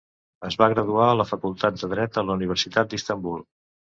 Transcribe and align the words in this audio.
Es 0.47 0.55
va 0.61 0.67
graduar 0.71 1.09
a 1.09 1.17
la 1.19 1.25
Facultat 1.33 1.77
de 1.81 1.89
Dret 1.93 2.17
de 2.17 2.25
la 2.29 2.37
Universitat 2.39 2.91
d'Istanbul. 2.95 3.45